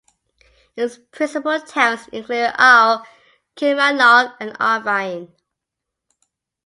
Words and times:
Its 0.75 0.97
principal 1.11 1.59
towns 1.59 2.07
include 2.07 2.55
Ayr, 2.57 3.03
Kilmarnock 3.55 4.35
and 4.39 4.57
Irvine. 4.59 5.31